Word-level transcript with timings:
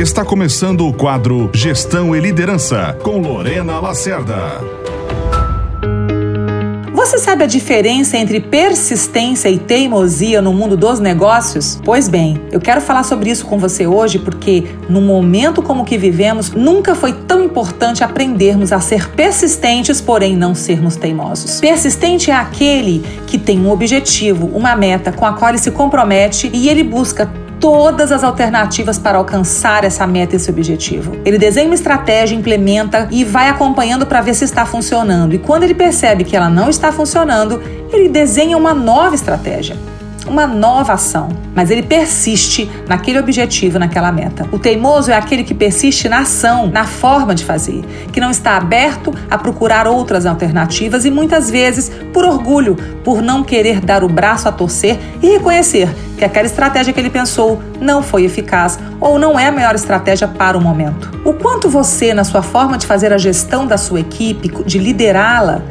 Está 0.00 0.24
começando 0.24 0.88
o 0.88 0.94
quadro 0.94 1.50
Gestão 1.52 2.16
e 2.16 2.20
Liderança 2.20 2.96
com 3.02 3.18
Lorena 3.18 3.78
Lacerda. 3.80 4.34
Você 6.94 7.18
sabe 7.18 7.44
a 7.44 7.46
diferença 7.46 8.16
entre 8.16 8.40
persistência 8.40 9.50
e 9.50 9.58
teimosia 9.58 10.40
no 10.40 10.54
mundo 10.54 10.74
dos 10.74 11.00
negócios? 11.00 11.78
Pois 11.84 12.08
bem, 12.08 12.40
eu 12.50 12.58
quero 12.58 12.80
falar 12.80 13.02
sobre 13.02 13.28
isso 13.28 13.44
com 13.44 13.58
você 13.58 13.86
hoje 13.86 14.18
porque, 14.18 14.64
num 14.88 15.02
momento 15.02 15.60
como 15.60 15.84
que 15.84 15.98
vivemos, 15.98 16.50
nunca 16.50 16.94
foi 16.94 17.12
tão 17.12 17.44
importante 17.44 18.02
aprendermos 18.02 18.72
a 18.72 18.80
ser 18.80 19.10
persistentes, 19.10 20.00
porém 20.00 20.34
não 20.34 20.54
sermos 20.54 20.96
teimosos. 20.96 21.60
Persistente 21.60 22.30
é 22.30 22.34
aquele 22.34 23.04
que 23.26 23.36
tem 23.36 23.60
um 23.60 23.70
objetivo, 23.70 24.46
uma 24.46 24.74
meta 24.74 25.12
com 25.12 25.26
a 25.26 25.34
qual 25.34 25.50
ele 25.50 25.58
se 25.58 25.70
compromete 25.70 26.50
e 26.54 26.70
ele 26.70 26.82
busca 26.82 27.30
todas 27.60 28.10
as 28.10 28.24
alternativas 28.24 28.98
para 28.98 29.18
alcançar 29.18 29.84
essa 29.84 30.06
meta, 30.06 30.34
esse 30.34 30.50
objetivo. 30.50 31.12
Ele 31.24 31.38
desenha 31.38 31.66
uma 31.66 31.74
estratégia, 31.74 32.34
implementa 32.34 33.06
e 33.10 33.22
vai 33.22 33.48
acompanhando 33.48 34.06
para 34.06 34.22
ver 34.22 34.34
se 34.34 34.44
está 34.44 34.64
funcionando. 34.64 35.34
E 35.34 35.38
quando 35.38 35.64
ele 35.64 35.74
percebe 35.74 36.24
que 36.24 36.34
ela 36.34 36.48
não 36.48 36.70
está 36.70 36.90
funcionando, 36.90 37.62
ele 37.92 38.08
desenha 38.08 38.56
uma 38.56 38.72
nova 38.72 39.14
estratégia 39.14 39.76
uma 40.26 40.46
nova 40.46 40.94
ação, 40.94 41.28
mas 41.54 41.70
ele 41.70 41.82
persiste 41.82 42.70
naquele 42.88 43.18
objetivo, 43.18 43.78
naquela 43.78 44.12
meta. 44.12 44.46
O 44.52 44.58
teimoso 44.58 45.10
é 45.10 45.14
aquele 45.14 45.44
que 45.44 45.54
persiste 45.54 46.08
na 46.08 46.20
ação, 46.20 46.66
na 46.66 46.84
forma 46.84 47.34
de 47.34 47.44
fazer, 47.44 47.84
que 48.12 48.20
não 48.20 48.30
está 48.30 48.56
aberto 48.56 49.14
a 49.30 49.38
procurar 49.38 49.86
outras 49.86 50.26
alternativas 50.26 51.04
e 51.04 51.10
muitas 51.10 51.50
vezes, 51.50 51.90
por 52.12 52.24
orgulho, 52.24 52.76
por 53.04 53.22
não 53.22 53.42
querer 53.42 53.80
dar 53.80 54.04
o 54.04 54.08
braço 54.08 54.48
a 54.48 54.52
torcer 54.52 54.98
e 55.22 55.30
reconhecer 55.30 55.88
que 56.16 56.24
aquela 56.24 56.46
estratégia 56.46 56.92
que 56.92 57.00
ele 57.00 57.10
pensou 57.10 57.62
não 57.80 58.02
foi 58.02 58.24
eficaz 58.24 58.78
ou 59.00 59.18
não 59.18 59.38
é 59.38 59.46
a 59.46 59.52
melhor 59.52 59.74
estratégia 59.74 60.28
para 60.28 60.56
o 60.56 60.60
momento. 60.60 61.10
O 61.24 61.32
quanto 61.32 61.68
você, 61.68 62.12
na 62.12 62.24
sua 62.24 62.42
forma 62.42 62.76
de 62.76 62.86
fazer 62.86 63.12
a 63.12 63.18
gestão 63.18 63.66
da 63.66 63.78
sua 63.78 64.00
equipe, 64.00 64.50
de 64.64 64.78
liderá-la, 64.78 65.62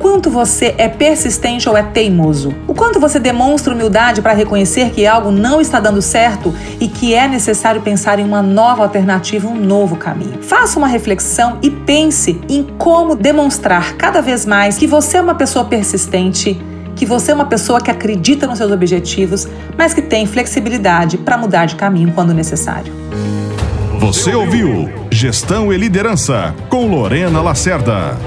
quanto 0.00 0.30
você 0.30 0.74
é 0.78 0.88
persistente 0.88 1.68
ou 1.68 1.76
é 1.76 1.82
teimoso. 1.82 2.54
O 2.66 2.74
quanto 2.74 2.98
você 2.98 3.20
demonstra 3.20 3.74
humildade 3.74 4.22
para 4.22 4.32
reconhecer 4.32 4.90
que 4.90 5.06
algo 5.06 5.30
não 5.30 5.60
está 5.60 5.78
dando 5.78 6.00
certo 6.00 6.52
e 6.80 6.88
que 6.88 7.14
é 7.14 7.28
necessário 7.28 7.82
pensar 7.82 8.18
em 8.18 8.24
uma 8.24 8.42
nova 8.42 8.82
alternativa, 8.82 9.46
um 9.46 9.54
novo 9.54 9.96
caminho. 9.96 10.42
Faça 10.42 10.78
uma 10.78 10.88
reflexão 10.88 11.58
e 11.62 11.70
pense 11.70 12.40
em 12.48 12.64
como 12.78 13.14
demonstrar 13.14 13.94
cada 13.96 14.22
vez 14.22 14.46
mais 14.46 14.78
que 14.78 14.86
você 14.86 15.18
é 15.18 15.20
uma 15.20 15.34
pessoa 15.34 15.66
persistente 15.66 16.60
que 16.96 17.06
você 17.06 17.32
é 17.32 17.34
uma 17.34 17.46
pessoa 17.46 17.80
que 17.80 17.90
acredita 17.90 18.46
nos 18.46 18.58
seus 18.58 18.70
objetivos, 18.70 19.48
mas 19.78 19.94
que 19.94 20.02
tem 20.02 20.26
flexibilidade 20.26 21.16
para 21.16 21.38
mudar 21.38 21.64
de 21.64 21.74
caminho 21.74 22.12
quando 22.12 22.34
necessário. 22.34 22.92
Você 23.98 24.34
ouviu 24.34 24.90
Gestão 25.10 25.72
e 25.72 25.78
Liderança 25.78 26.54
com 26.68 26.86
Lorena 26.86 27.40
Lacerda. 27.40 28.18